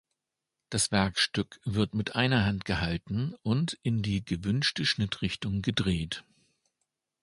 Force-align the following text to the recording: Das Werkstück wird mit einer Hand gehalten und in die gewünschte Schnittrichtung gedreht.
Das 0.71 0.91
Werkstück 0.91 1.61
wird 1.63 1.93
mit 1.93 2.15
einer 2.15 2.43
Hand 2.43 2.65
gehalten 2.65 3.35
und 3.43 3.77
in 3.83 4.01
die 4.01 4.25
gewünschte 4.25 4.83
Schnittrichtung 4.83 5.61
gedreht. 5.61 6.23